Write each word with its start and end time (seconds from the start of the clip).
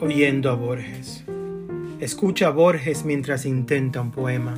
oyendo 0.00 0.50
a 0.50 0.54
Borges. 0.54 1.24
Escucha 2.00 2.48
a 2.48 2.50
Borges 2.50 3.04
mientras 3.04 3.46
intenta 3.46 4.00
un 4.00 4.10
poema. 4.10 4.54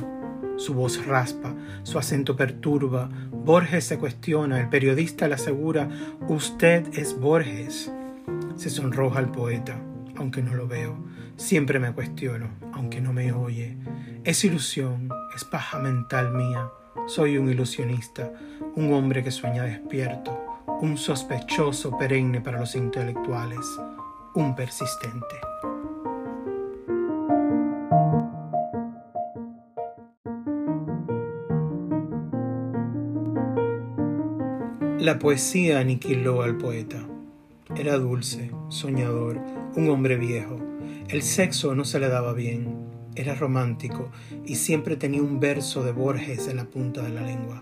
Su 0.57 0.73
voz 0.73 1.05
raspa, 1.05 1.53
su 1.83 1.99
acento 1.99 2.35
perturba. 2.35 3.09
Borges 3.31 3.85
se 3.85 3.97
cuestiona, 3.97 4.59
el 4.59 4.69
periodista 4.69 5.27
le 5.27 5.35
asegura, 5.35 5.87
usted 6.27 6.87
es 6.97 7.19
Borges. 7.19 7.91
Se 8.55 8.69
sonroja 8.69 9.19
el 9.19 9.27
poeta, 9.27 9.79
aunque 10.15 10.41
no 10.41 10.55
lo 10.55 10.67
veo. 10.67 10.97
Siempre 11.35 11.79
me 11.79 11.93
cuestiono, 11.93 12.49
aunque 12.73 13.01
no 13.01 13.13
me 13.13 13.31
oye. 13.31 13.77
Es 14.23 14.43
ilusión, 14.43 15.09
es 15.35 15.43
paja 15.43 15.79
mental 15.79 16.33
mía. 16.33 16.69
Soy 17.05 17.37
un 17.37 17.49
ilusionista, 17.49 18.31
un 18.75 18.91
hombre 18.93 19.23
que 19.23 19.31
sueña 19.31 19.63
despierto, 19.63 20.37
un 20.81 20.97
sospechoso 20.97 21.97
perenne 21.97 22.41
para 22.41 22.59
los 22.59 22.75
intelectuales 22.75 23.65
un 24.37 24.53
persistente. 24.53 25.35
La 34.99 35.17
poesía 35.17 35.79
aniquiló 35.79 36.43
al 36.43 36.57
poeta. 36.57 37.03
Era 37.75 37.97
dulce, 37.97 38.51
soñador, 38.69 39.39
un 39.75 39.89
hombre 39.89 40.17
viejo. 40.17 40.59
El 41.09 41.23
sexo 41.23 41.73
no 41.73 41.83
se 41.83 41.99
le 41.99 42.07
daba 42.07 42.33
bien. 42.33 42.75
Era 43.15 43.33
romántico 43.33 44.11
y 44.45 44.55
siempre 44.55 44.97
tenía 44.97 45.23
un 45.23 45.39
verso 45.39 45.83
de 45.83 45.93
Borges 45.93 46.47
en 46.47 46.57
la 46.57 46.65
punta 46.65 47.01
de 47.01 47.09
la 47.09 47.23
lengua. 47.23 47.59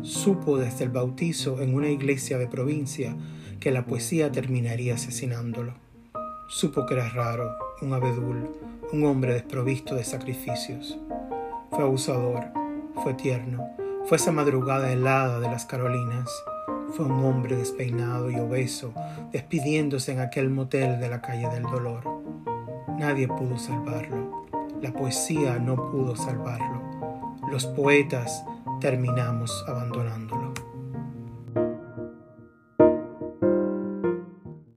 Supo 0.00 0.56
desde 0.56 0.84
el 0.84 0.90
bautizo 0.90 1.60
en 1.60 1.74
una 1.74 1.90
iglesia 1.90 2.38
de 2.38 2.46
provincia 2.46 3.14
que 3.60 3.72
la 3.72 3.84
poesía 3.84 4.32
terminaría 4.32 4.94
asesinándolo. 4.94 5.87
Supo 6.50 6.86
que 6.86 6.94
era 6.94 7.06
raro, 7.10 7.58
un 7.82 7.92
abedul, 7.92 8.50
un 8.90 9.04
hombre 9.04 9.34
desprovisto 9.34 9.94
de 9.94 10.02
sacrificios. 10.02 10.98
Fue 11.70 11.84
abusador, 11.84 12.46
fue 13.02 13.12
tierno, 13.12 13.68
fue 14.06 14.16
esa 14.16 14.32
madrugada 14.32 14.90
helada 14.90 15.40
de 15.40 15.48
las 15.48 15.66
Carolinas. 15.66 16.30
Fue 16.94 17.04
un 17.04 17.22
hombre 17.22 17.54
despeinado 17.54 18.30
y 18.30 18.36
obeso, 18.36 18.94
despidiéndose 19.30 20.12
en 20.12 20.20
aquel 20.20 20.48
motel 20.48 20.98
de 20.98 21.10
la 21.10 21.20
calle 21.20 21.50
del 21.50 21.64
dolor. 21.64 22.02
Nadie 22.98 23.28
pudo 23.28 23.58
salvarlo. 23.58 24.46
La 24.80 24.94
poesía 24.94 25.58
no 25.58 25.76
pudo 25.90 26.16
salvarlo. 26.16 26.80
Los 27.52 27.66
poetas 27.66 28.42
terminamos 28.80 29.66
abandonándolo. 29.68 30.37